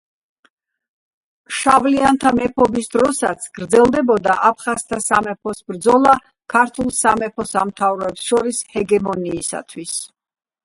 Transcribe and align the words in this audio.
შავლიანთა 1.55 2.29
მეფობის 2.37 2.87
დროსაც 2.95 3.43
გრძელდებოდა 3.57 4.37
აფხაზთა 4.49 4.99
სამეფოს 5.09 5.61
ბრძოლა 5.71 6.13
ქართულ 6.55 6.89
სამეფო–სამთავროებს 7.01 8.25
შორის 8.31 8.63
ჰეგემონიისათვის. 8.79 9.93